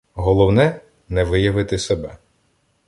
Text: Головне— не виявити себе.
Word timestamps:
Головне— 0.13 0.81
не 1.09 1.23
виявити 1.23 1.77
себе. 1.77 2.17